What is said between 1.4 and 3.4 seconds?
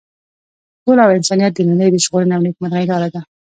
د نړۍ د ژغورنې او نیکمرغۍ لاره ده.